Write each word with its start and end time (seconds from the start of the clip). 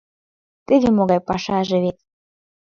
Теве 0.67 0.89
могай 0.97 1.21
пашаже 1.27 1.77
вет! 1.83 1.97